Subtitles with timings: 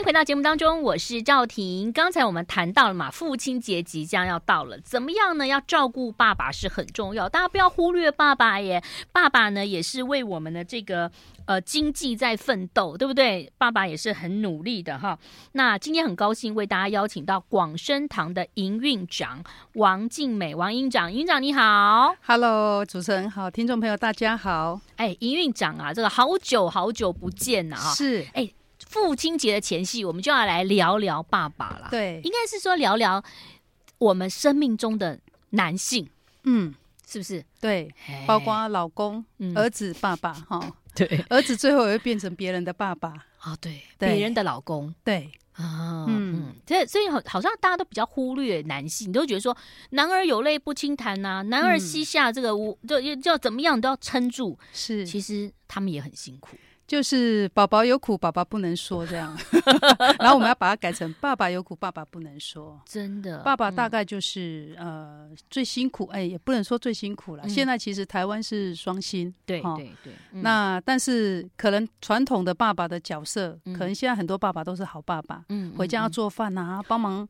[0.00, 1.92] 迎回到节目当中，我是赵婷。
[1.92, 5.46] 刚才我们谈到了嘛，父亲节即将要到了，怎么样呢？
[5.46, 8.82] 要照顾爸爸是很重要，大家不要忽略爸爸耶。
[9.12, 11.10] 爸爸呢，也是为我们的这个
[11.44, 13.52] 呃经济在奋斗，对不对？
[13.58, 15.18] 爸爸也是很努力的哈。
[15.52, 19.44] 那今天很高兴为大家邀请到广生堂的营运长
[19.74, 24.80] 王静美王营长，营长你好，Hello，主持人好，听众朋友大家好。
[24.96, 28.50] 哎，营运长啊，这个好久好久不见了啊，是哎。
[28.90, 31.86] 父亲节的前夕，我们就要来聊聊爸爸了。
[31.92, 33.22] 对，应该是说聊聊
[33.98, 36.08] 我们生命中的男性，
[36.42, 36.74] 嗯，
[37.06, 37.44] 是不是？
[37.60, 37.88] 对，
[38.26, 43.14] 包括老公、嗯、儿子、爸爸，哈，对，儿子最后也会变成别人的爸爸。
[43.38, 45.30] 啊，对，别人的老公，对。
[45.52, 49.54] 啊，嗯，所以所以好，好像大家都比较忽略男性，都觉得说
[49.90, 56.56] 男儿有泪不轻弹呐，男儿膝下这个我就就怎么样都要撑住，是，其实他们也很辛苦。
[56.90, 59.38] 就是宝宝有苦，宝宝不能说这样，
[60.18, 62.80] 然后我们要把它改成爸爸有苦，爸爸不能说。
[62.84, 67.44] 真的，爸爸大概就是、嗯、呃最辛苦，哎，也不能说最辛苦了。
[67.44, 70.12] 嗯、现在其实台湾是双薪，对对对。
[70.32, 77.28] 嗯、那但是可能传统的爸爸的角色，嗯、可能现在很多爸爸都是好爸爸，嗯，回家要做饭啊，帮、嗯、忙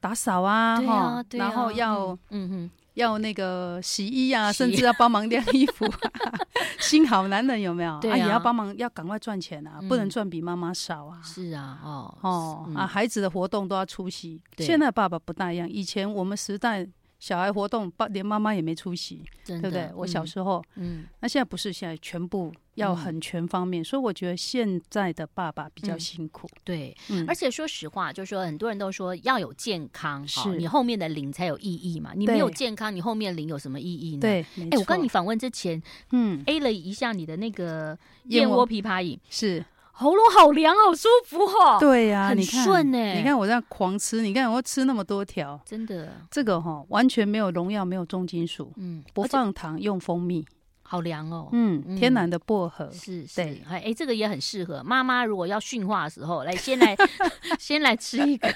[0.00, 2.70] 打扫啊，哈、啊，然后要，嗯，嗯哼。
[2.98, 5.86] 要那个洗衣啊，甚至要帮忙晾衣服，
[6.80, 7.98] 新好男人有没有？
[8.00, 11.20] 对啊，也要帮忙，要赶快赚钱啊，不能赚比妈妈少啊。
[11.22, 14.40] 是啊，哦哦啊，孩子的活动都要出席。
[14.58, 16.86] 现在爸爸不大一样，以前我们时代
[17.18, 19.90] 小孩活动，爸连妈妈也没出席，对不对？
[19.94, 22.52] 我小时候，嗯，那现在不是，现在全部。
[22.78, 26.46] 要很全方面，嗯、所以我觉得现在的爸爸比较辛苦。
[26.46, 32.12] 嗯、对，嗯、而且说实话，就是说很多人都说要有健康，是你后面的零才有意义嘛。
[32.14, 34.20] 你没有健康，你后面零有什么意义呢？
[34.20, 35.82] 对，哎，我跟你访问之前，
[36.12, 39.64] 嗯，A 了一下你的那个燕窝枇杷饮，是
[40.00, 41.76] 喉咙好凉，好舒服哦。
[41.80, 50.46] 对呀、啊，很顺哎，你看我这样狂吃，你看我吃那么多条，真的，这个哈完全没有农药，没有重金属，嗯，不放糖，用蜂蜜。
[50.90, 52.90] 好凉哦，嗯，天然的薄荷。
[52.90, 54.82] 是是，哎哎，这个也很适合。
[54.82, 55.22] 妈妈。
[55.22, 56.96] 如果要驯化的时候，来先来
[57.60, 58.48] 先来吃一个。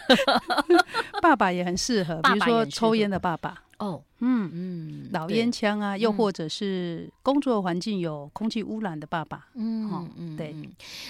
[1.20, 3.62] 爸爸也很适合，比如说抽烟的爸爸。
[3.78, 4.48] 哦，嗯。
[4.54, 10.54] 嗯，老烟枪啊，又或者是工作环境有空气污染的爸爸，嗯嗯，对，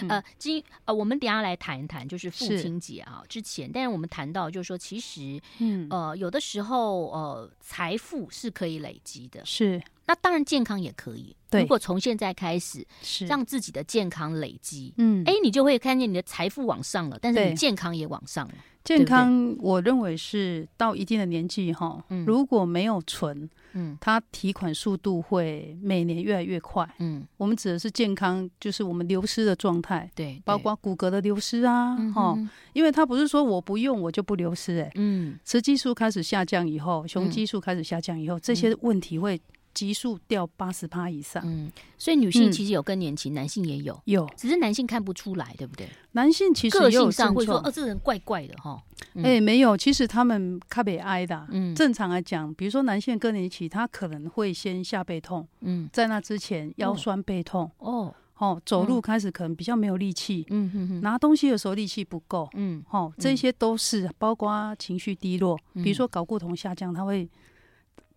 [0.09, 5.87] 呃，今呃，我们等下来谈一谈，就是父亲节啊之前，但是我们谈到就是说，其实，嗯。
[5.91, 9.81] 呃，有的时候呃，财富是可以累积的，是。
[10.12, 11.34] 那当然，健康也可以。
[11.49, 13.25] 对，如果从现在开始，是。
[13.27, 18.55] 让自己的健康累积，嗯，哎，你就会看见你的财富往上了，但是你健康也往上了。
[18.84, 26.87] 健康，我认为是到一定的年纪哈，如果没有存，嗯，它提款速度会每年越来越快。
[26.99, 32.37] 嗯，我们指的是健康，就是我们流失的状态，对，包括骨骼的流失啊，哈，
[32.75, 39.41] 因为它不是说我不用我就不流失，哎，嗯，雌激素开始下降以后，雄激素开始下降以后，这些问题会。
[39.75, 45.88] 急速掉八十趴以上，嗯，所以女性其实有更年期，嗯、男性也有，有，只是男性看不出来，对不对？
[46.12, 48.83] 男性其实个性上会说，哦，这个人怪怪的哈。
[49.16, 67.28] 哎、欸，没有，其实他们卡北挨的，嗯，正常来讲，比如说男性更年期，他可能会先下背痛，嗯，在那之前腰酸背痛，哦，哦，走路开始可能比较没有力气，嗯哼哼，拿东西的时候力气不够，嗯，哦，这些都是包括情绪低落，比如说睾固酮下降，他会。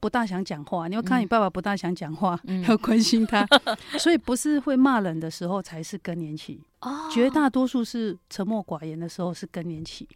[0.05, 3.43] 不大想讲话，你会看你爸爸不大想讲话，嗯、 要关心他，
[3.97, 10.07] 所以不是会骂人的时候才是更年期，哦、绝大多数是沉默寡言的时候是更年期。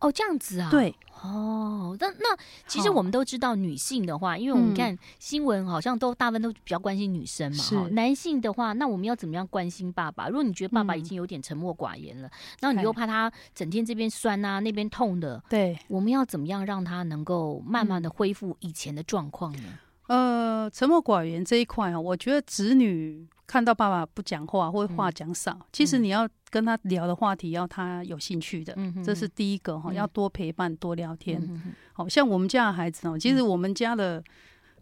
[0.00, 0.68] 哦，这样子啊？
[0.70, 2.36] 对，哦，那那
[2.66, 7.58] 其实我们都知道，女性的话，因为我们看新闻，好像都大部分都比较关心女生嘛。
[7.58, 10.28] 是男性的话，那我们要怎么样关心爸爸？
[10.28, 19.78] 如果你觉得爸爸已经有点沉默寡言了，然后你又怕他整天这边酸啊，那边痛的，对，我们要怎么样让他能够慢慢的恢复以前的状况呢？
[20.06, 31.60] 呃，沉默寡言这一块啊，我觉得子女看到爸爸不讲话或者话讲少，嗯、其实你要跟他聊的话题要他有兴趣的，这是第一个哈，要多陪伴多聊天。
[31.92, 34.24] 好像我们家的孩子哦，其实我们家的、嗯、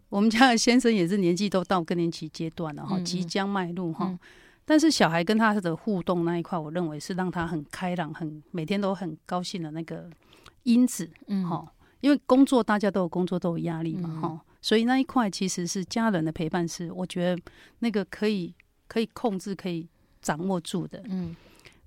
[0.09, 4.05] 我们家的先生也是年纪都到更年期阶段了哈，即将迈入哈。
[4.07, 4.19] 嗯、
[4.65, 10.07] 但是小孩跟他的互动那一块，我认为是让他很开朗、很每天都很高兴的那个
[10.61, 11.09] 因子。
[11.25, 14.39] 嗯，好，因为工作大家都有工作都有压力嘛，哈、嗯。
[14.61, 17.41] 所以那一块其实是家人的陪伴，是我觉得
[17.79, 18.53] 那个可以
[18.87, 19.87] 可以控制、可以
[20.21, 21.01] 掌握住的。
[21.09, 21.35] 嗯，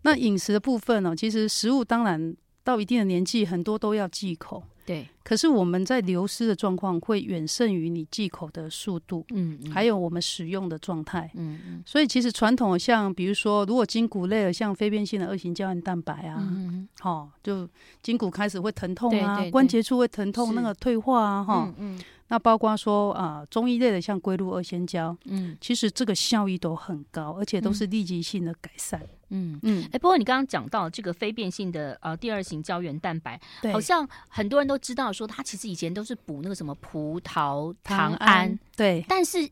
[0.02, 2.34] 那饮食的部分呢、喔，其实食物当然
[2.64, 4.62] 到一定的年纪，很多都要忌口。
[4.84, 17.68] 对，可是我们在流失的状况会远胜于你忌口的速度，嗯，嗯，还有我们使用的状态，嗯嗯，所以其实传统像比如说，如果筋骨类的，像非变性的二型胶原蛋白啊，嗯好、嗯，就
[18.02, 22.00] 筋骨开始会疼痛啊，对对对关节处会疼痛，那个退化啊，哈，嗯，嗯，
[22.32, 28.98] 那包括说啊、呃，中医类的像龟鹿二仙胶，嗯，其实这个效益都很高，而且都是立即性的改善。
[29.28, 29.52] 嗯。
[29.56, 29.60] 嗯。
[29.64, 33.38] 嗯，哎、欸，不过你刚刚讲到这个非变性的呃第二型胶原蛋白，
[33.70, 39.46] 好像很多人都知道说它其实以前都是补那个什么葡萄糖胺，糖胺对，但是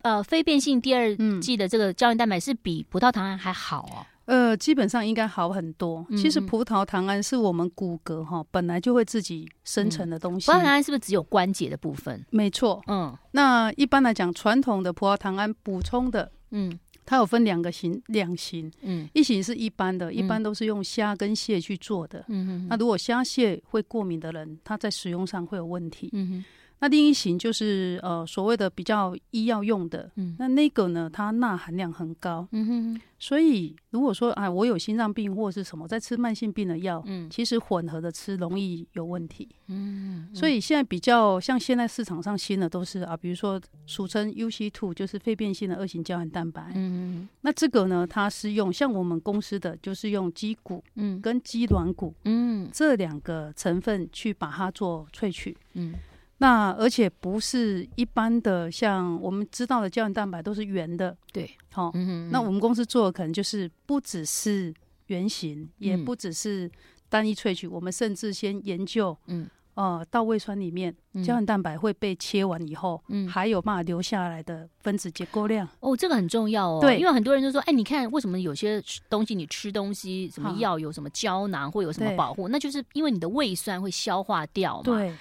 [0.00, 4.06] 呃非变性第二季的这个胶原蛋白是比葡萄糖胺还好哦。
[4.26, 6.06] 呃，基本上应该好很多。
[6.16, 10.50] 其实葡萄糖胺是我们骨骼哈本来就会自己生成的东西。
[10.50, 12.24] 葡萄糖胺是不是只有关节的部分？
[12.30, 12.82] 没错。
[12.88, 16.78] 嗯，那一般来讲，传统的葡萄糖胺补充的，嗯。
[17.08, 26.44] 它有分两个型，两型，嗯，一型是一般的，一般都是用虾跟蟹去做的，嗯哼，那如果虾蟹会过敏的人，他在使用上会有问题，嗯。
[26.78, 55.94] 那另一型就是呃所谓的比较医药用的，嗯，那那个呢，它钠含量很高，嗯哼，所以如果说啊我有心脏病或是什么在吃慢性病的药，嗯，其实混合的吃容易有问题，嗯，所以现在比较像现在市场上新的都是啊，比如说俗称 UC two 就是肺变性的二型胶原蛋白，嗯，那这个呢，它是用像我们公司的就是用鸡骨，嗯，跟鸡软骨，嗯，这两个成分去把它做萃取，嗯。
[56.38, 64.74] 那而且不是一般的，像我们知道的胶原蛋白都是圆的，对，好、嗯，那我们公司做的可能就是不只是
[65.06, 66.70] 圆形、嗯，也不只是
[67.08, 70.94] 单一萃取，我们甚至先研究，嗯，呃，到胃酸里面
[71.24, 85.14] 胶原蛋白会被切完以后，嗯，还有办法留下来的分子结构量，哦，这个很重要哦，对，因为很多人就说，哎，你看为什么有些东西你吃东西，什么药有什么胶囊或有什么保护，那就是因为你的胃酸会消化掉嘛，对。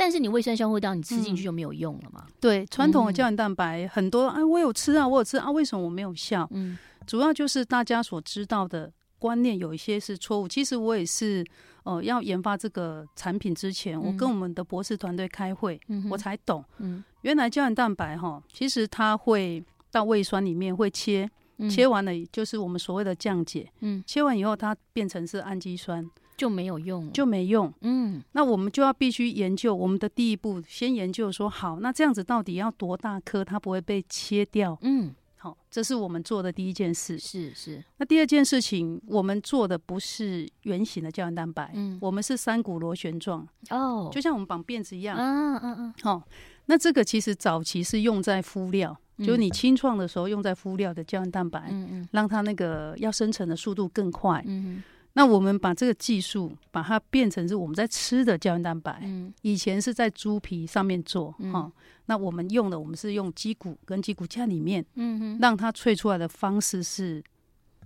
[0.00, 2.22] 但是你胃酸消化掉，你吃进去就没有用了嘛？
[2.24, 6.48] 嗯、对，传统的胶原蛋白、嗯、很多，哎，我有吃啊，我有吃啊，为什么我没有效？
[6.52, 10.46] 嗯，主要就是大家所知道的观念有一些是错误。
[10.46, 11.44] 其实我也是，
[11.82, 19.60] 呃，要研发这个产品之前，嗯、我跟我们的博士团队开会、嗯，我才懂，嗯，原来胶原蛋白哈，其实它会
[19.90, 26.08] 到胃酸里面会切，嗯、切完了就是我们所谓的降解，嗯，切完以后它变成是氨基酸。
[26.38, 27.70] 就没有用，就没用。
[27.80, 29.74] 嗯，那我们就要必须研究。
[29.74, 34.78] 我们的第一步，先研究说，好，那这样子到底要多大颗，它不会被切掉？
[34.82, 37.18] 嗯，好，这是我们做的第一件事。
[37.18, 37.82] 是是。
[37.96, 43.46] 那第二件事情，我们做的不是圆形的胶原蛋白，嗯，我们是三股螺旋状。
[43.70, 45.18] 哦，就像我们绑辫子一样。
[45.18, 45.94] 嗯嗯嗯。
[46.02, 46.22] 好，
[46.66, 54.40] 那这个其实早期是用在敷料，嗯、就是你清创的时候用在敷料的胶原蛋白，嗯嗯，让它那个要生成的速度更快。
[54.46, 54.84] 嗯。
[55.18, 59.00] 那我们把这个技术把它变成是我们在吃的胶原蛋白。
[59.02, 61.68] 嗯，以前是在猪皮上面做，哈。
[62.06, 67.20] 那我们用的，我们是用鸡骨跟鸡骨架里面，嗯哼，让它萃出来的方式是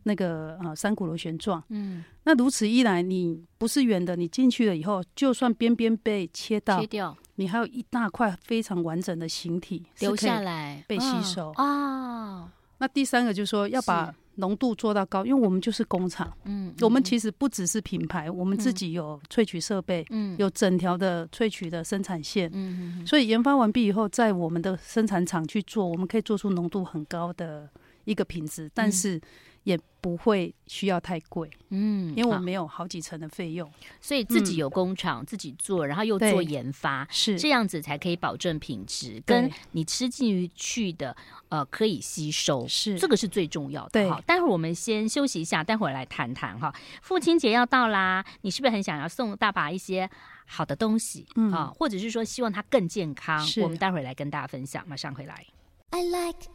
[0.02, 1.64] 那个呃三股螺旋状。
[1.70, 12.50] 嗯，那如此一来，你不是圆的，你进去了以后，就算边边被切到，切掉，你还有一大块非常完整的形体留下来被吸收啊、哦。
[12.76, 14.14] 那第三个就是说要把。
[14.36, 27.68] 浓度做到高，因为我们就是工厂，嗯，我们其实不只是品牌，嗯、我们自己有萃取设备，嗯，有整条的萃取的生产线，嗯，所以研发完毕以后，在我们的生产厂去做，我们可以做出浓度很高的
[28.04, 29.20] 一个品质，但是。
[29.64, 33.70] 也不会需要太贵，嗯，因为我没有好几层的费用，
[34.00, 41.16] 所以自己有工厂、嗯、自己做，然后又做研发，是这样子才可以保证品质，跟你吃进去的
[41.48, 44.10] 呃可以吸收，是这个是最重要的。
[44.10, 46.74] 好，待会儿我们先休息一下，待会儿来谈谈哈。
[47.00, 50.10] 父亲节要到啦，你是不是很想要送大把一些
[50.46, 51.24] 好的东西？
[51.36, 53.46] 嗯啊，或者是说希望他更健康？
[53.62, 55.46] 我们待会儿来跟大家分享，马上回来。
[55.90, 56.48] I like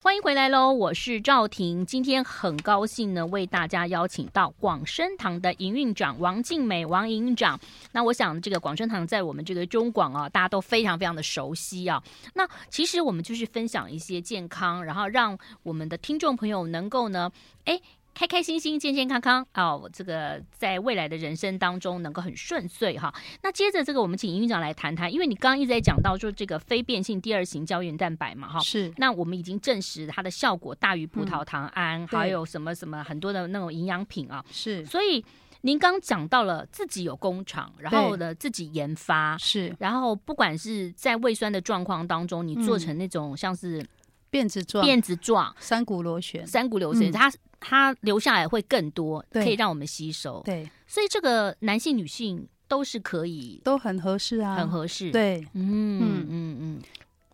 [0.00, 0.72] 欢迎回来喽！
[0.72, 7.58] 我是赵婷，今天很高兴呢，为大家邀请到广生堂的营运长王静美王营长。
[7.90, 12.00] 那我想，这个广生堂在我们这个中广啊，大家都非常非常的熟悉啊。
[12.34, 17.32] 那其实我们就是分享一些健康，然后让我们的听众朋友能够呢，
[17.64, 17.80] 哎。
[18.18, 23.14] 开开心心、健健康康哦，这个在未来的人生当中能够很顺遂哈。
[23.44, 28.58] 那接着这个，我们请营运长来谈谈，因为你刚刚一直在讲到，说这个非变性第二型胶原蛋白嘛哈。
[28.58, 28.92] 是。
[28.96, 34.44] 那我们已经证实它的效果大于葡萄糖胺，嗯、还有什么什么很多的那种营养品啊。
[34.50, 34.84] 是。
[34.84, 35.24] 所以
[35.60, 39.72] 您刚讲到了自己有工厂，然后呢自己研发，是。
[39.78, 43.86] 然后不管是在胃酸的状况当中，你做成那种像是。
[44.30, 50.42] 辫子状，辫子状，三股螺旋，三股螺旋，它它留下来会更多，对可以让我们吸收。
[50.44, 55.10] 对，所以这个男性、女性都是可以，都很合适啊，很合适。
[55.10, 56.82] 对，嗯嗯嗯嗯。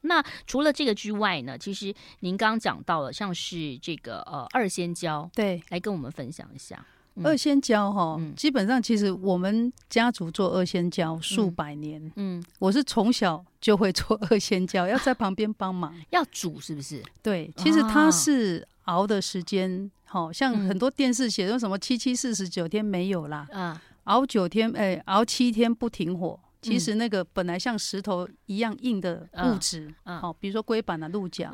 [0.06, 1.56] 那除了这个之外呢？
[1.56, 6.86] 其实您刚刚讲到了，像是这个呃二仙胶，对，来跟我们分享一下。
[7.16, 12.04] 嗯、二仙胶哈，嗯、基本上其实我们家族做二仙胶数百年。
[12.16, 15.94] 嗯，嗯我是从小就会做二仙胶，要在旁边帮忙。
[16.10, 17.02] 要煮是不是？
[17.22, 23.46] 对，其实它是熬的时间，好、哦、像很多电视写说什么七七四十九天没有啦。
[23.52, 26.38] 嗯，熬九天，哎，熬七天不停火。
[26.62, 31.52] 其实那个本来像石头一样硬的物质，好，比如说龟板啊、鹿角，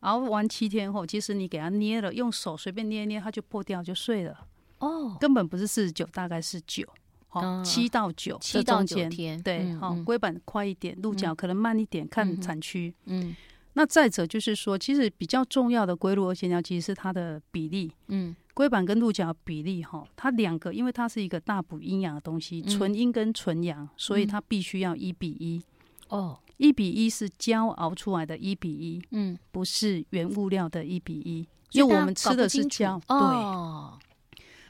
[0.00, 4.36] 熬完七天后，其实你给它捏了，用手随便捏捏，它就破掉就碎了。
[4.82, 6.86] 哦，根本不是四十九，大概是九，
[7.28, 12.92] 好，七到九，七到九天，对，好，龟板快一点，鹿角可能慢一点，看产区。
[13.06, 13.34] 嗯，
[13.74, 18.36] 那再者就是说，其实比较重要的龟鹿二仙胶其实是它的比例，嗯。
[18.54, 25.62] 龟板跟鹿角比例哈，它两个因为它是一个大补阴阳的东西，纯阴跟纯阳，所以它必须要一比一。
[26.08, 33.00] 哦，一比一是胶熬出来的一比一，嗯，不是原物料的一比一，因为我们吃的是胶。
[33.08, 33.16] 对，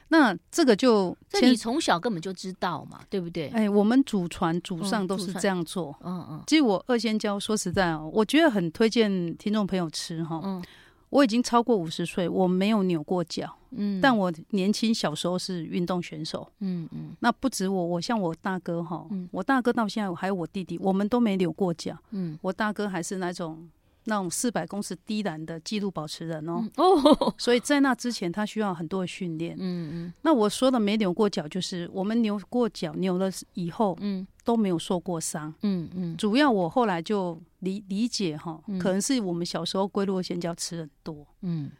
[0.09, 3.47] 那这个就，这你从小根本就知道嘛，对不对？
[3.49, 5.95] 哎，我们祖传祖上都是这样做。
[6.01, 10.39] 嗯嗯，其实我二仙胶说实在哦，我觉得很推荐听众朋友吃哈。
[10.43, 10.63] 嗯。
[11.09, 13.55] 我已经超过五十岁，我没有扭过脚。
[13.69, 16.51] 嗯，但我年轻小时候是运动选手。
[16.59, 21.95] 嗯嗯，嗯那不止我，我像我大哥哈，嗯、我大哥到现在还有我弟弟，我们都没扭过脚。
[22.09, 23.69] 嗯，我大哥还是那种。
[24.05, 29.55] 那种四百公尺低栏的纪录保持人哦，哦，所以在那之前他需要很多的训练。
[29.59, 35.53] 嗯嗯，那我说的没扭过脚，就是我们扭过脚，扭了以后，嗯，都没有受过伤。
[35.61, 41.25] 嗯嗯，主要我后来就理理解哈，可能是我们小时候龟鹿二仙胶吃很多。
[41.41, 41.71] 嗯。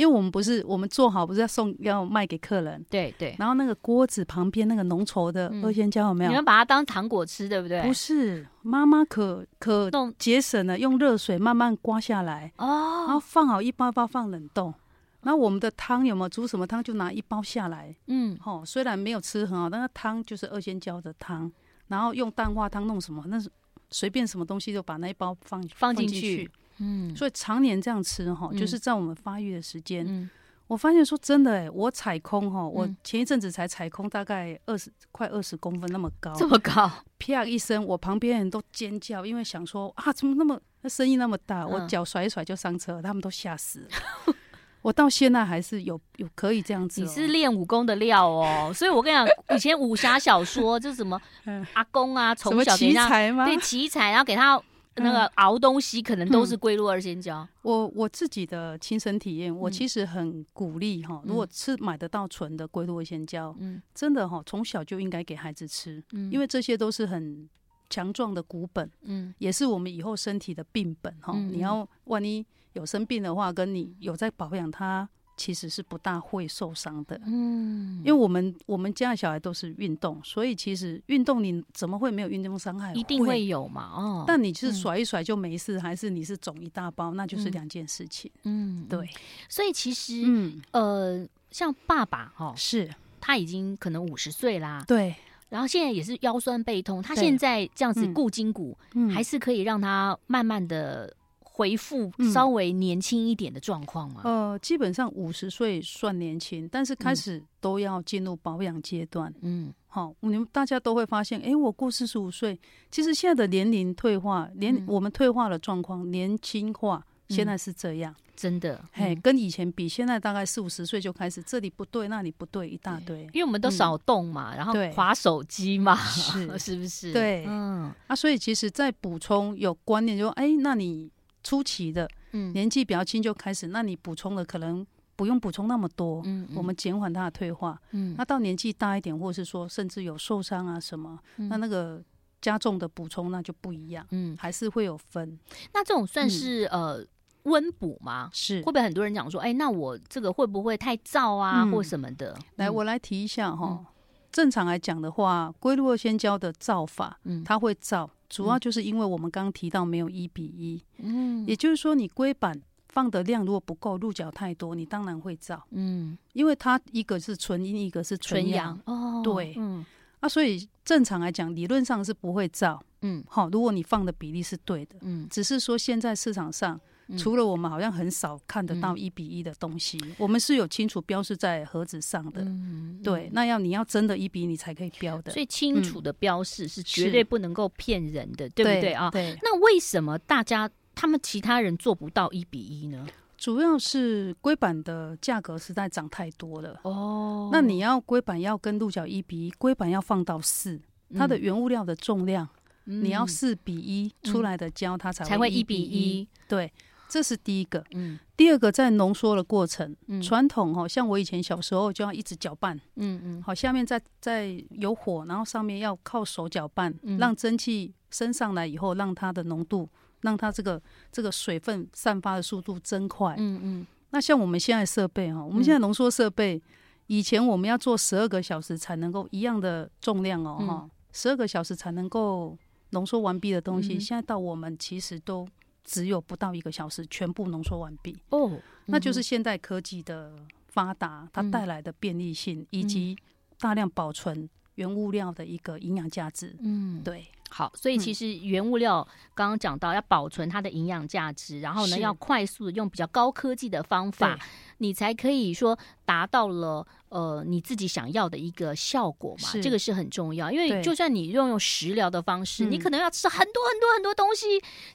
[0.00, 3.36] 因为我们不是我们做好不是要送要卖给客人，对对。
[3.38, 6.30] 然后那个锅子旁边那个浓稠的二仙胶有没有？
[6.30, 7.82] 你们把它当糖果吃，对不对？
[7.82, 14.72] 不是，妈妈可可节省了，用热水慢慢刮下来哦，然后放好一包一包放冷冻。
[15.20, 21.52] 然后我们的汤有没有煮什么汤就拿一包下来，嗯，好，虽然没有吃很好，但是汤就是二仙胶的汤。
[21.88, 23.50] 然后用蛋花汤弄什么，那是
[23.90, 26.50] 随便什么东西就把那一包放放进去。
[26.80, 30.04] 嗯，所以常年这样吃哈，就是在我们发育的时间。
[30.08, 30.28] 嗯，
[30.66, 44.34] 我发现说真的哎，我踩空哈，我前一阵子才踩空，大概二十快二十公分那么高，这么高，啪一声，我旁边人都尖叫，因为想说啊，怎么那么那声音那么大，我脚甩一甩就上车，他们都吓死了。
[44.82, 51.20] 我到现在还是有有可以这样子，你是练武功的料哦，所以我跟你讲，以前武侠小说就什么
[51.74, 53.44] 阿公啊，从小奇才吗？
[53.44, 54.58] 对，奇才，然后给他。
[55.02, 57.46] 那个熬东西可能都是龟鹿二仙胶。
[57.62, 67.48] 我我自己的亲身体验，我其实很鼓励哈，如果吃买得到纯的龟鹿二仙胶，嗯，真的哈，从小就应该给孩子吃，嗯，因为这些都是很
[67.88, 71.32] 强壮的骨本，嗯，也是我们以后身体的病本哈。
[71.36, 75.08] 你要万一有生病的话，跟你有在保养它。
[75.40, 82.92] 其实是不大会受伤的，嗯，因为我们我们家的小孩都是运动，所以其实运动你怎么会没有运动伤害？
[82.92, 84.24] 一定会有嘛，哦。
[84.26, 88.30] 但你是甩一甩就没事，还是你是肿一大包，那就是两件事情。
[88.42, 89.08] 嗯，对。
[89.48, 95.14] 所以其实，嗯，呃，像爸爸哈，是他已经可能五十岁啦，对。
[95.48, 98.76] 然后现在也是腰酸背痛，他现在这样子固筋骨，
[99.10, 101.16] 还是可以让他慢慢的。
[101.60, 104.22] 回复稍微年轻一点的状况吗？
[104.24, 109.30] 呃，基本上五十岁算年轻，但是开始都要进入保养阶段。
[109.42, 112.58] 嗯，好，你们大家都会发现，哎，我过四十五岁，
[112.90, 126.48] 其实现在的年龄退化，年我们退化的状况年轻化，现在是这样，真的，嘿，跟以前比，现在大概四五十岁就开始这里不对，那里不对，一大堆，因为我们都少动嘛，然后滑手机嘛，是。
[126.58, 127.12] 是不是？
[127.12, 131.10] 对，嗯，啊，所以其实，再补充有观念，就说，哎，那你。
[131.42, 142.02] 初期的，嗯，年纪比较轻就开始，那你补充的可能不用补充那么多，嗯，我们减缓它的退化，嗯，那到年纪大一点，或者是说甚至有受伤啊什么，那那个
[142.40, 145.38] 加重的补充那就不一样，嗯，还是会有分。
[145.74, 147.04] 那这种算是呃
[147.44, 148.30] 温补吗？
[148.32, 152.36] 是会不会很多人讲说，哎，那我这个会不会太燥啊，或什么的？
[152.56, 153.84] 来，我来提一下哈。
[154.32, 158.08] 正常来讲的话，龟鹿二仙胶的燥法，嗯，它会燥。
[158.30, 162.58] 主要就是因为我们刚刚提到没有一比一，嗯，也就是说你龟板
[162.88, 169.84] 放的量如果不够，鹿角太多，你当然会燥，嗯，因为它一个是纯阴，一个是纯阳，哦，对，嗯，
[170.20, 176.80] 啊，所以正常来讲，理论上是不会燥，嗯，好，如果你放的比例是对的，嗯，只是说现在市场上嗯、
[177.16, 182.42] 除了我们好像很少看得到一比一的东西，嗯、我们是有清楚标示在盒子上的。
[182.42, 185.32] 嗯、对，那要你要真的一比一，你才可以标的。
[185.32, 189.10] 所以清楚的标示是绝对不能够骗人的，嗯、对不对啊？
[189.10, 189.36] 对。
[189.42, 193.06] 那为什么大家他们其他人做不到一比一呢？
[193.36, 196.78] 主要是龟板的价格实在涨太多了。
[196.82, 197.48] 哦。
[197.50, 200.80] 那你要龟板要跟鹿角一比一，龟板要放到四，
[201.16, 202.48] 它的原物料的重量。
[202.84, 206.26] 你要四比一出来的胶，它才才会一比一。
[206.48, 206.72] 对，
[207.10, 207.84] 这是第一个。
[207.90, 212.80] 嗯，第二个在浓缩的过程，传统哈，像我以前小时候就要一直搅拌。
[212.96, 219.88] 嗯嗯，好，下面再再有火，然后上面要靠手搅拌，让蒸汽升上来以后，让它的浓度，
[220.20, 223.34] 让它这个这个水分散发的速度增快。
[223.36, 223.86] 嗯嗯。
[224.10, 226.62] 那像我们现在设备哈，我们现在浓缩设备，
[227.08, 232.56] 以前我们要做十二个小时才能够一样的重量哦哈，十二个小时才能够。
[232.92, 235.46] 浓缩完毕的东西，现在到我们其实都
[235.90, 238.16] 只有不到一个小时，全部浓缩完毕。
[238.28, 240.32] 哦，那就是现代科技的
[240.68, 243.18] 发达，它带来的便利性，以及
[243.58, 246.54] 大量保存原物料的一个营养价值。
[246.60, 247.26] 嗯，对。
[247.50, 254.38] 好，所以其实原物料刚刚讲到要保存它的营养价值，然后呢，要快速的用比较高科技的方法，
[254.78, 259.50] 你才可以说达到了呃你自己想要的一个效果嘛。
[259.60, 264.46] 这个是很重要，因为就算你用用食疗的方式，你可能要吃很多很多很多东西，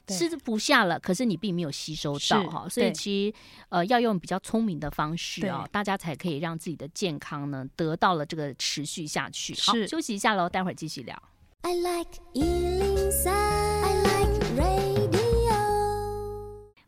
[0.06, 2.66] 吃不下了，可是你并没有吸收到哈。
[2.68, 3.36] 所以其实
[3.68, 9.54] 呃要用比较聪明的方式啊，大家才可以让自己的健康呢得到了这个持续下去。
[9.60, 11.22] 好，休息一下喽，待会儿继续聊。
[11.66, 15.50] I like 103, I like radio。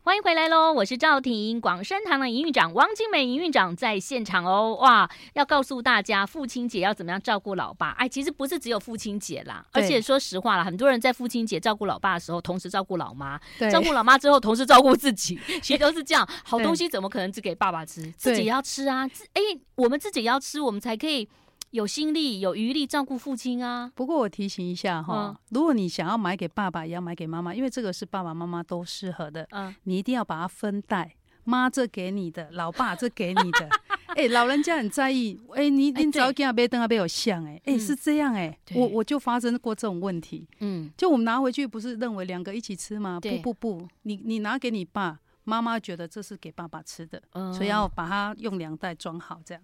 [0.01, 4.77] 欢迎回来喽，我是赵婷，广生堂的营运长汪精美营运长在现场哦。
[4.79, 7.89] 哇，要告诉大家父亲节要怎么样照顾老爸？
[7.97, 13.37] 哎，其实不是只有父亲节啦，而且说实话啦，很多人在父亲节照顾老爸的时候，同时照顾老妈，
[13.69, 16.25] 照顾老妈之后，同时照顾自己， 其实都是这样。
[16.45, 18.01] 好东西怎么可能只给爸爸吃？
[18.15, 19.05] 自己也要吃啊！
[19.33, 19.41] 哎，
[19.75, 21.27] 我们自己也要吃，我们才可以。
[21.71, 23.91] 有心力、有余力照顾父亲啊！
[23.95, 29.47] 不过我提醒一下哈，嗯、如果你想要买给爸爸，也要买给妈妈，因为这个是爸爸妈妈都适合的。
[29.51, 33.69] 嗯，你一定要把它分袋，妈这给你的，老爸这给你的。
[34.09, 35.39] 哎、欸，老人家很在意。
[35.53, 40.47] 哎、欸，你你只要跟阿贝登阿贝有像哎，哎是这样哎、欸，我我就发生过这种问题。
[40.61, 43.19] 嗯，就我们拿回去不是认为两个一起吃吗？
[43.21, 49.63] 不不不，你你拿给你爸，妈妈觉得这是给爸爸吃的，嗯、所以要把它用两袋装好这样。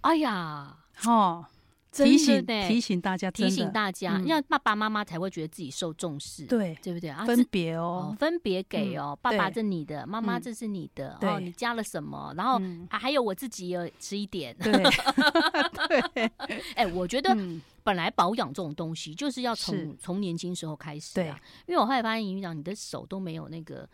[0.00, 1.44] 哎呀，哦，
[1.92, 7.10] 提醒提醒大家，提醒大家，要爸爸妈妈才会觉得自己受重视，对对不对？
[7.10, 7.24] 啊？
[7.24, 12.32] 分别哦，分别给哦，爸爸这是你的，妈妈这是你的，哦，你加了什么？
[12.36, 14.72] 然后还有我自己也吃一点，对。
[16.14, 16.30] 对。
[16.74, 17.36] 哎，我觉得
[17.82, 21.26] 本来保养这种东西就是要从从年轻时候开始，对，
[21.66, 23.88] 因为我后来发现，营运长你的手都没有那个。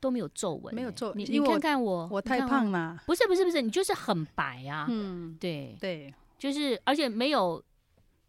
[0.00, 2.94] 都没有皱纹，没有皱，你你看看我，我太胖了。
[3.06, 4.84] 不是不是不是，你就是很白啊。
[4.90, 5.74] 嗯，对。
[5.80, 7.62] 对，就是而且没有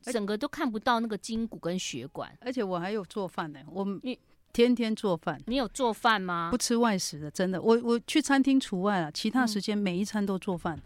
[0.01, 3.59] 整个都看不到那个筋骨跟血管，而且我还有做饭呢。
[3.67, 4.17] 我你
[4.53, 6.49] 天天做饭，你有做饭吗？
[6.51, 7.61] 不吃外食的，真的。
[7.61, 10.81] 我我去餐厅除外了，其他时间每一餐都做饭。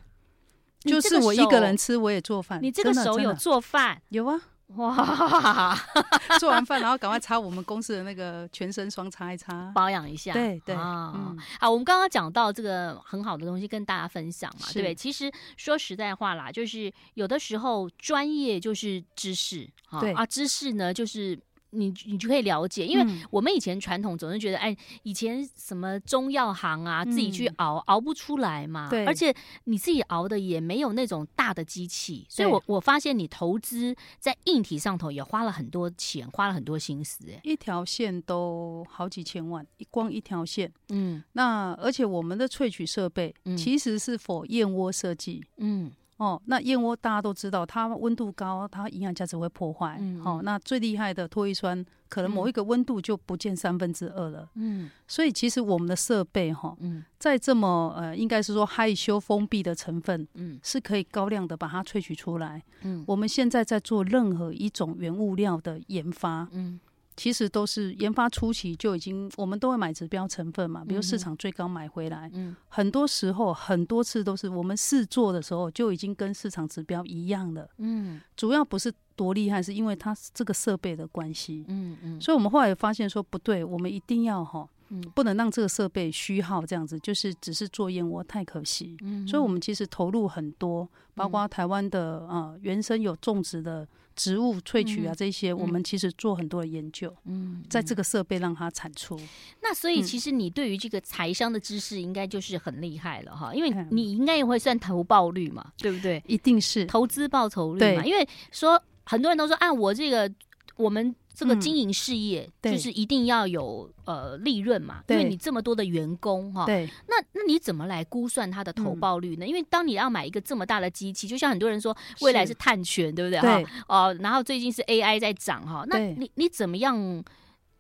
[0.80, 2.60] 就是我一个人吃，我也做饭。
[2.64, 4.02] 你这个手有做饭？
[4.10, 4.42] 有啊。
[4.76, 5.76] 哇！
[6.40, 10.32] 做完饭然后赶快擦我们公司的那个全身霜，擦一擦，保养一下。
[10.34, 14.94] 对对啊，嗯、好，我们刚刚讲到这个很好的东西跟大家分享嘛，对不对？
[14.94, 21.40] 其实说实在话啦，就是有的时候专业就是知识，啊啊，知识呢就是。
[21.72, 28.90] 你你就可以了解，因为我们以前传统总是觉得，哎，以前什么中药行啊，自己去熬熬不出来嘛。
[28.90, 29.06] 对。
[29.06, 29.34] 而且
[29.66, 37.26] 你自己熬的也没有那种大的机器，所以我我发现你投资在硬体上头也花了很多钱，花了很多心思。
[37.30, 40.72] 哎，一条线都好几千万，光一条线。
[40.90, 41.24] 嗯。
[41.34, 45.44] 那而且我们的萃取设备其实是 for 燕窝设计。
[45.58, 45.92] 嗯。
[46.20, 49.98] 哦，那燕窝大家都知道，它温度高，它营养价值会破坏。
[50.02, 54.50] 嗯，哦，那最厉害的脱衣酸，可能某一个温度就不见三分之二了。
[54.56, 62.62] 嗯，所以其实我们的设备哈，嗯，在这么呃，应该是说害羞封闭的成分，嗯，是可以高量的把它萃取出来。
[62.82, 66.82] 嗯，我们现在在做任何一种原物料的研发，嗯。
[67.20, 88.96] 其实都是研发初期就已经，我们都会买指标成分嘛，比如市场最高买回来，嗯，很多时候很多次都是我们试做的时候就已经跟市场指标一样了，嗯，主要不是多厉害，是因为它这个设备的关系，嗯嗯，所以我们后来发现说不对，我们一定要哈，嗯，不能让这个设备虚耗，这样子就是只是做燕窝太可惜。
[89.02, 93.86] 嗯，所以我们其实投入很多，包括台湾的呃原生有种植的
[94.20, 97.16] 植物萃取啊这些，我们其实做很多的研究。
[97.24, 99.18] 嗯，在这个设备让它产出。
[99.62, 106.22] 那所以其实你对于这个财商的知识应该就是很厉害了哈，因为你应该也会算投报率嘛，对不对？
[106.28, 110.30] 一定是投资报酬率嘛，因为说很多人都说啊我这个
[110.76, 111.16] 我们。
[111.40, 119.48] 这个经营事业就是一定要有呃利润嘛，因为你这么多的员工哈，对，那那你怎么来估算它的投报率呢？
[119.48, 123.40] 因为当你要买一个这么大的机器，就像很多人说未来是碳权，对不对？
[123.40, 127.24] 哈，哦，然后最近是 AI 在涨哈，那你你怎么样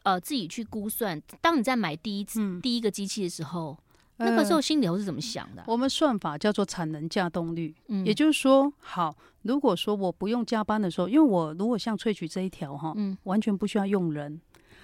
[0.03, 1.21] 呃自己去估算？
[1.41, 3.77] 当你在买第一次第一个机器的时候，
[4.19, 5.63] 那个时候心里头是怎么想的？
[5.65, 9.15] 我们算法叫做产能稼动率，嗯，也就是说，好。
[9.43, 14.39] 如果说我不用加班的时候，因为我如果像萃取这一条哈，嗯，完全不需要用人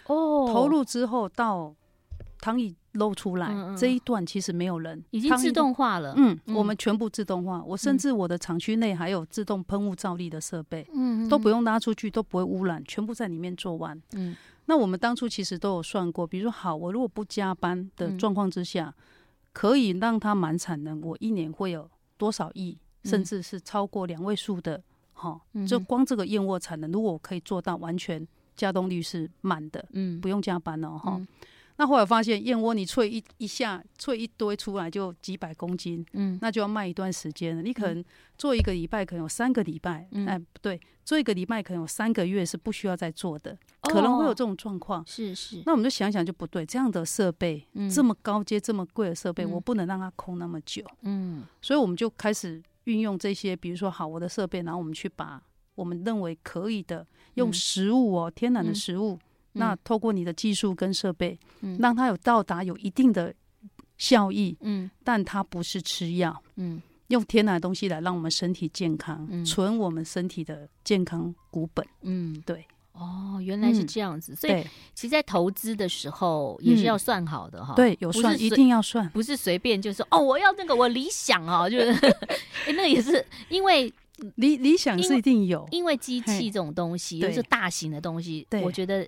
[0.07, 1.75] 哦，投入之后到
[2.39, 6.55] 汤液漏出来这一段其实没有人，已经自动化了，嗯，嗯。
[6.55, 7.61] 我们全部自动化。
[7.61, 14.01] 我甚至我的厂区内还有自动喷雾造粒的设备，嗯，都不用拉出去，都不会污染，全部在里面做完。
[14.13, 14.33] 嗯，
[14.67, 19.03] 那我们当初其实都有算过，比如说好，我如果不加班的状况之下，嗯、
[19.55, 22.77] 可以让它满产能，我一年会有多少亿？
[23.05, 31.21] 甚至是超过两位数的，哈，就光这个燕窝产能，如果我可以做到完全加动率是满的，嗯，不用加班了，哈。
[31.77, 37.61] 那后来发现燕窝你萃一一下萃一堆出来就几百公斤，嗯，那就要卖一段时间了。
[37.61, 38.03] 你可能
[38.37, 45.03] 做一个礼拜，可能有三个礼拜，哎，不对，做一个礼拜可能有三个月是不需要再做的，可能会有这种状况。
[45.05, 45.61] 是是。
[45.65, 50.85] 那我们就想想就不对，这样的设备，这么高阶、这么贵的设备，我不能让它空那么久。
[51.01, 52.61] 嗯，所以我们就开始。
[52.85, 55.41] 运用这些，比如说好我的设备，然后我们去把
[55.73, 59.17] 我们认为可以的，用食物哦，天然的食物，
[59.55, 61.77] 那透过你的技术跟设备，嗯。
[61.79, 63.33] 让它有到达有一定的
[63.97, 69.43] 效益，嗯，但它不是吃药，嗯，用天然的东西来让我们身体健康，嗯。
[69.43, 72.65] 存我们身体的健康股本，嗯，对。
[72.97, 74.63] 哦，原来是这样子，所以
[74.93, 77.73] 其实，在投资的时候也是要算好的哈。
[77.75, 81.93] 对，有算，一定要算，不是随便就说哦，我要那个，我理想哦， 就是，
[82.73, 83.93] 那也是因为
[84.35, 89.05] 理理想是一定有，因为机器这种东西，又是大型的东西，我觉得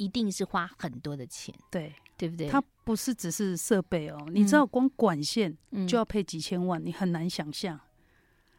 [0.00, 2.48] 一定是花很多的钱，对，对不对？
[2.48, 5.54] 它不是只是设备哦，你知道，光管线
[5.86, 7.78] 就要配几千万，你很难想象。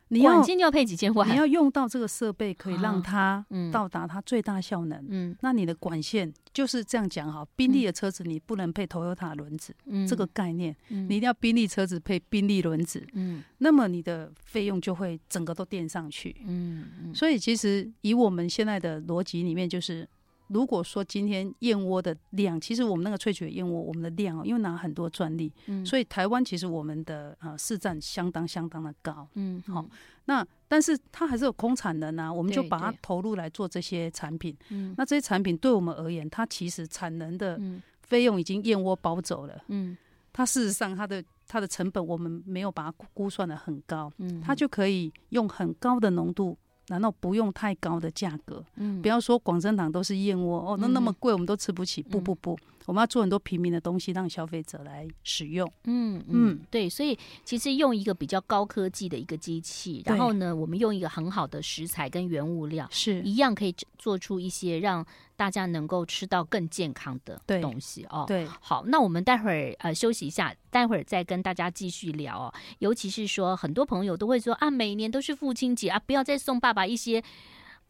[0.10, 5.04] 你要就要配几千万，你要用到这个设备，可以让它到达它最大效能。
[5.10, 20.08] 嗯，那你的管线就是这样讲哈，宾利的车子你不能配 Toyota 轮子，嗯，这个概念，你一定要宾利车子配宾利轮子，嗯，那么你的费用就会整个都垫上去，嗯嗯，所以其实以我们现在的逻辑里面就是。
[20.52, 29.86] 如果说今天燕窝的量，其实我们那个萃取的燕窝，我们的量哦，因为拿很多专利，嗯，所以台湾其实我们的呃市占相当相当的高，嗯，好，
[30.26, 37.60] 那但是它还是有空产能啊，我们就把它投入来做这些产品，嗯，那这些产品对我们而言，它其实产能的
[38.02, 39.96] 费用已经燕窝包走了，嗯，
[40.34, 46.58] 它事实上它的它的成本我们没有把它估算的很高，嗯，它就可以用很高的浓度。
[46.91, 48.62] 难道不用太高的价格？
[48.75, 52.04] 嗯，不要说广生堂都是燕窝哦，那那么贵，我们都吃不起。
[52.04, 55.72] 不不不，我们要做很多平民的东西，让消费者来使用。
[55.84, 68.26] 嗯嗯，对，所以其实用一个比较高科技的一个机器，然后呢，我们用一个很好的食材跟原物料，是一样可以做出一些让大家能够吃到更健康的东西哦。
[68.28, 72.54] 对，好，那我们待会儿呃休息一下，待会儿再跟大家继续聊哦。
[72.80, 77.24] 尤其是说，很多朋友都会说啊，每年都是父亲节啊，不要再送爸爸一些，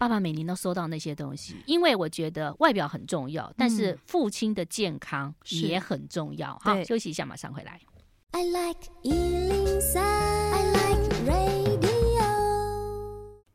[0.01, 6.57] 爸爸每年都收到那些东西，因为我觉得外表很重要，但是父亲的健康也很重要。
[6.59, 7.79] 好，休息一下，马上回来。
[8.31, 8.89] I like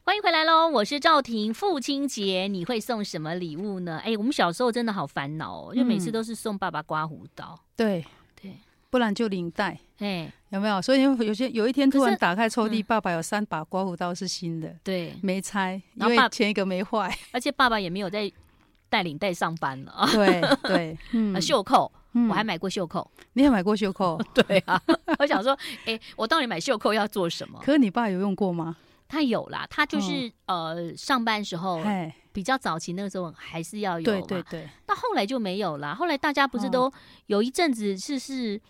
[0.05, 0.69] 欢迎回来喽！
[0.69, 1.53] 我是赵婷。
[1.53, 4.01] 父亲节你会送什么礼物呢？
[4.05, 8.07] 哎，我们小时候真的好烦恼哦，因为每次都是送爸爸刮胡刀，对
[8.41, 8.53] 对，
[8.97, 10.81] 不然就领带，哎，有没有？
[10.81, 18.33] 所以有些有一天突然打开抽屉，爸爸有三把刮胡刀是新的，对，没拆，因为前一个没坏，而且爸爸也没有在
[18.89, 20.09] 带领带上班了啊。
[20.17, 21.93] 对对，嗯， 袖扣，
[22.31, 24.19] 我还买过袖扣，你也买过袖扣？
[24.33, 24.81] 对啊，
[25.19, 25.55] 我想说，
[25.85, 27.61] 哎，我到底买袖扣要做什么？
[27.63, 28.79] 可是你爸有用过吗？
[29.09, 31.81] 他有啦，他就是、哦、呃，上班时候
[32.33, 34.69] 比较早期那个时候还是要有，对对对。
[34.89, 35.95] 那后来就没有啦。
[35.95, 36.93] 后来大家不是都
[37.27, 38.61] 有一阵子是是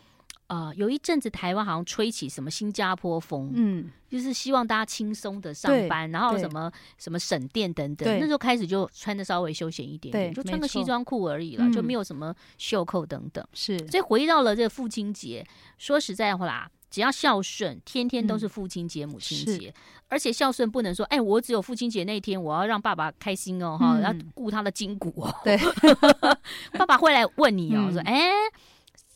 [0.49, 13.45] 呃，有一阵子台湾好像吹起什么新加坡风，嗯，就是希望大家轻松的上班，然后什么什么省电等等，那时候开始就穿的稍微休闲一点点，就穿个西装裤而已了，就没有什么袖扣等等。
[13.55, 15.45] 是，所以回到了这个父亲节，
[15.79, 19.75] 说实在话啦，只要孝顺，天天都是父亲节、母亲节，
[20.07, 25.59] 而且孝顺不能说，哎，我只有父亲节那天我要让爸爸开心哦，哈，要顾他的筋骨哦，对，
[26.79, 28.31] 爸爸会来问你哦，说，哎。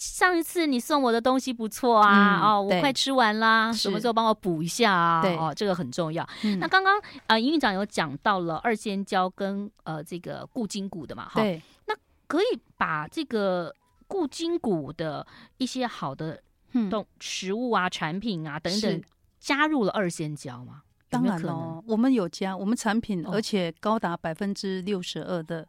[0.00, 5.22] 上一次你送我的东西不错啊，嗯、哦，我快吃完啦，什么时候帮我补一下啊？
[5.38, 6.26] 哦，这个很重要。
[6.42, 11.94] 嗯、那刚刚啊，营运长有讲到了二仙胶跟呃这个固筋骨的嘛，哈，对，那
[12.26, 13.74] 可以把这个
[14.06, 15.26] 固筋骨的
[15.58, 16.42] 一些好的
[16.88, 19.02] 动食物啊、嗯、产品啊等等
[19.38, 20.80] 加入了二仙胶吗？
[21.10, 25.68] 当然了，我们有加，我们产品而且高达百分之六十二的。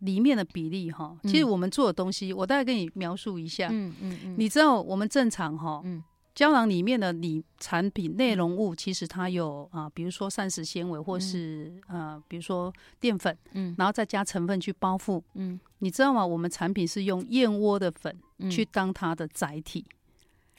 [0.00, 3.68] 里面的比例哈，其实我们做的东西，我大概跟你描述一下。
[3.70, 5.82] 嗯嗯嗯，你知道我们正常哈，
[6.34, 16.26] 胶囊里面的里产品内容物，其实它有啊，比如说膳食纤维，或是呃，比如说淀粉，嗯，然后再加成分去包覆，嗯，你知道吗？
[16.26, 18.16] 我们产品是用燕窝的粉
[18.50, 19.84] 去当它的载体，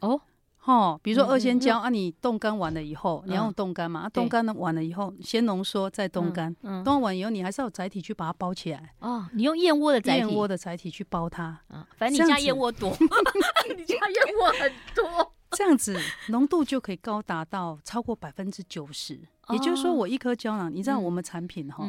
[0.02, 0.21] 哦。
[0.65, 4.01] 哦，比如说二仙胶啊，你冻干完了以后，你要用冻干嘛？
[4.01, 8.93] 啊，冻干了完了以后，先浓缩再冻干，冻完以后你还是要载体去把它包起来。
[8.99, 11.43] 哦，你用燕窝的载体，燕窝的载体去包它。
[11.67, 12.95] 啊，反正你家燕窝多，
[13.78, 15.99] 你家燕窝很多，这样子
[16.30, 19.19] 浓度就可以高达到超过百分之九十。
[19.49, 21.88] 也就是说，我一颗胶囊，你知道我们产品哈。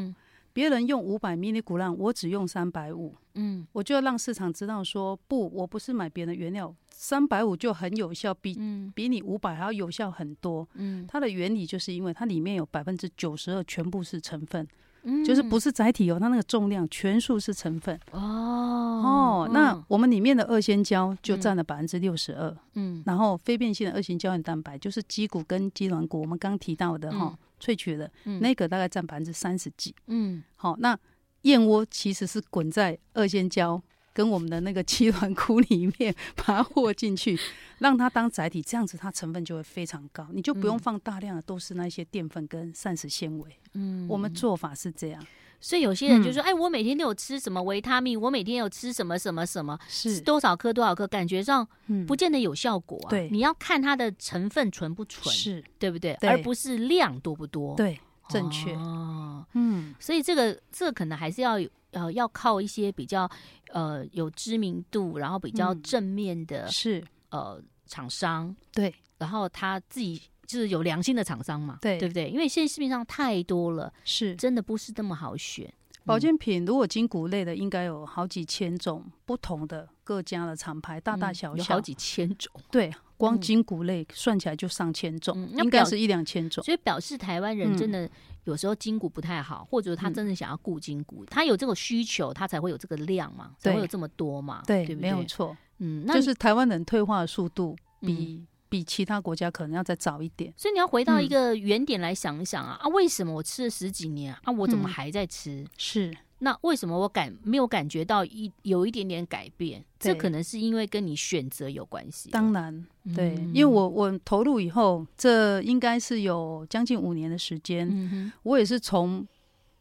[0.56, 3.14] 别人用五百 mg，我只用三百五。
[3.34, 10.66] 嗯，我就要让市场知道说，不，我不是买别人的原料，三百五就很有效，比、嗯、比你五百还要有效很多。
[10.72, 14.66] 嗯，它的原理就是因为它里面有百分之九十二全部是成分，
[15.06, 17.98] 嗯、就是不是载体哦，它那个重量全数是成分。
[18.10, 22.56] 哦哦，那我们里面的二仙胶就占了百分之六十二。
[22.74, 27.26] 嗯，然后非变性的二型胶原蛋白就是鸡骨跟鸡软骨，我们刚提到的哈。
[27.32, 29.94] 嗯萃取的，嗯、那个大概占百分之三十几。
[30.08, 30.94] 嗯，好，那
[31.42, 33.82] 燕窝其实是滚在二仙胶
[34.16, 37.38] 跟我们的那个鸡卵库里面，把它和进去，
[37.80, 43.60] 让它当载体，这样子它成分就会非常高，你就不用放大量的都是那些淀粉跟膳食纤维。
[43.74, 45.22] 嗯，我们做法是这样。
[45.60, 51.66] 所以有些人就说：“哎，我每天都有吃什么维他命，我每天有吃什么什么什么，是多少颗多少颗，感觉上
[52.06, 53.10] 不见得有效果啊。
[53.10, 56.12] 对，你要看它的成分纯不纯，是对不对？
[56.22, 57.74] 而不是量多不多。
[57.74, 57.98] 对，
[58.28, 58.74] 正确。
[58.74, 63.28] 哦，嗯，所以这个这个可能还是要有呃，要靠一些比较
[63.72, 68.54] 呃有知名度，然后比较正面的，是呃厂商。
[68.72, 70.22] 对，然后他自己。
[70.46, 72.30] 就是有良心的厂商嘛，对对不对？
[72.30, 75.68] 因为现在市面上太多了，是真的不是那么好选。
[76.04, 82.52] 保健品如果筋骨类的，应该有好几千种不同的各家的厂牌，大大小小、嗯、有好几千种。
[82.70, 86.62] 对，光筋骨类算起来就上千种，嗯、应该是一两千种。
[86.62, 88.08] 所以表示台湾人真的
[88.46, 95.10] 有时候筋骨不太好，嗯、或者他真的想要顾筋骨，他有这个需求，他才会有这个量嘛，才会有这么多嘛，对，对不对？
[95.12, 95.56] 没有错。
[95.78, 98.46] 嗯，那就是台湾人退化的速度比、嗯。
[98.68, 105.62] 比其他国家可能要再早一点，所以你要回到一个原点来想一想啊、嗯、啊，为什么我吃了十几年啊，我怎么还在吃？
[105.62, 109.80] 嗯、是那为什么我感没有感觉到一有一点点改变？
[109.98, 112.30] 对这可能是因为跟你选择有关系。
[112.30, 119.26] 当然，对，嗯、因为我我投入以后，这应该是有将近五年的时间，我也是从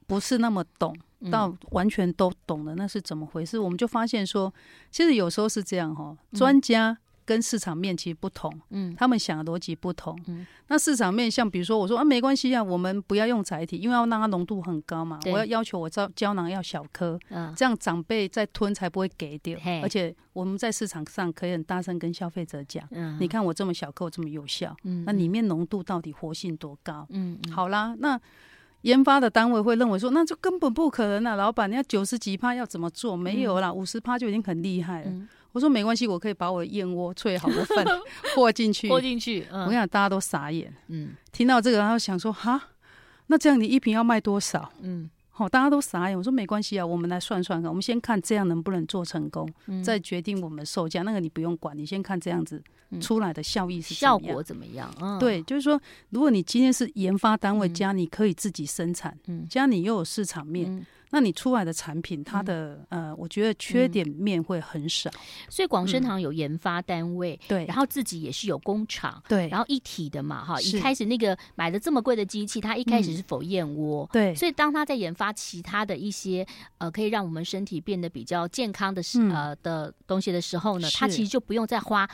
[0.08, 0.96] 不是那么懂
[1.30, 3.60] 到完全都懂了，那是怎么回事？
[3.60, 4.54] 我们就发现说，
[4.92, 6.98] 其实有时候是这样哈，专家。
[7.26, 27.08] 嗯跟市场面其实不同，嗯，他们想的逻辑不同，嗯，那市场面像比如说我说啊，没关系啊，我们不要用载体，因为要让它浓度很高嘛，我要要求我胶胶囊要小颗，嗯，这样长辈在吞才不会给掉，而且我们在市场上可以很大声跟消费者讲，嗯，你看我这么小颗，我这么有效，嗯，那里面浓度到底活性多高？
[27.10, 28.20] 嗯，好啦，那
[28.82, 33.18] 研发的单位会认为说，那就根本不可能啊，老板，你要九十几趴要怎么做？
[33.18, 35.10] 没有啦，五十趴就已经很厉害了。
[35.10, 37.86] 嗯我说没关系，我可以把我的燕窝萃好的粉
[38.36, 39.48] 和进去，和进去。
[39.50, 40.70] 嗯、我跟你讲，大家都傻眼。
[40.90, 42.62] 嗯，听到这个，然后想说，哈，
[43.28, 44.70] 那这样你一瓶要卖多少？
[44.82, 46.18] 嗯，好，大家都傻眼。
[46.18, 51.04] 我说没关系啊，我们来算算看，我们先看这样能不能做成功，嗯、再决定我们的售价。
[51.04, 52.62] 那个你不用管，你先看这样子
[53.00, 54.94] 出来的效益是怎么样，效果怎么样？
[55.00, 60.86] 嗯、对，就是说，如果你今天是研发单位，加你可以自己生产，嗯，加你又有市场面。
[61.16, 65.10] 嗯那你出来的产品，它的、嗯、呃，我觉得缺点面会很少。
[65.12, 76.46] 嗯、所以广生堂有研发单位，对、嗯，然后自己也是有工厂，对，然后一体的嘛，哈，一开始那个买了这么贵的机器，它一开始是否燕窝，对、嗯，所以当它在研发其他的一些
[76.80, 82.10] 呃，可以让我们身体变得比较健康的、嗯、呃的东西的时候呢，它其实就不用再花。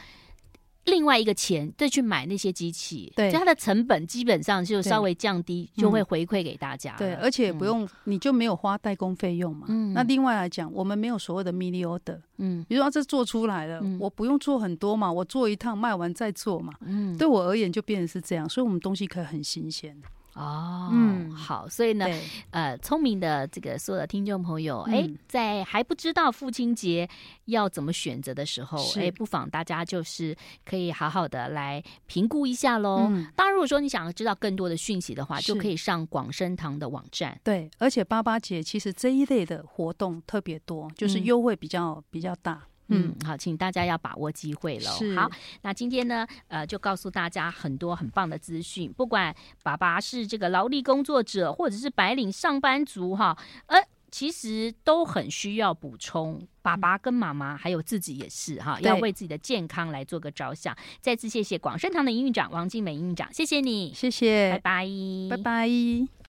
[0.85, 6.95] 另外一个钱再去买那些机器，对，所以它的成本基本上就稍微降低，就会回馈给大家。
[6.97, 9.67] 对，而且不用，你就没有花代工费用嘛。
[9.69, 12.19] 嗯，那另外来讲，我们没有所谓的 mini order。
[12.37, 16.73] 嗯，比如说这做出来了，我不用做很多嘛，我做一趟卖完再做嘛。
[16.81, 19.95] 嗯，对我而言就变成是这样，所以我们东西可以很新鲜。
[20.33, 22.05] 哦，嗯，好，所以呢，
[22.51, 27.09] 呃，聪明的这个所有的听众朋友，哎、嗯，在还不知道父亲节
[27.45, 33.07] 要怎么选择的时候，哎，不妨大家就是可以好好的来评估一下喽。
[33.09, 37.37] 嗯、当然，如果说你想要知道更多的讯息的话，就可以上广生堂的网站。
[37.43, 42.61] 对，而且八八节其实这一类的活动特别多，就是优惠比较、嗯、比较大。
[42.91, 44.91] 嗯，好，请大家要把握机会喽。
[45.15, 45.29] 好，
[45.61, 48.91] 那今天呢，呃，就告诉大家很多很棒的资讯。
[48.93, 53.79] 不管爸爸是这个劳力工作者，或者是白领上班族，哈，呃，
[54.11, 56.45] 其实都很需要补充。
[56.61, 60.75] 爸爸跟妈妈还有自己也是哈，要为自己的健康来做个着想。
[60.99, 64.87] 再次谢谢广生堂的营运长王静美营运长，谢谢你，谢谢，拜拜，
[65.29, 66.11] 拜拜。